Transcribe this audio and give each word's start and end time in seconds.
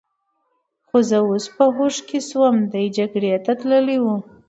خو 0.87 0.97
زه 1.09 1.17
اوس 1.29 1.45
په 1.55 1.65
هوښ 1.75 1.95
کې 2.07 2.19
شوم، 2.27 2.55
دی 2.71 2.85
جګړې 2.97 3.33
ته 3.45 3.51
تلی 3.59 3.97
و. 4.01 4.05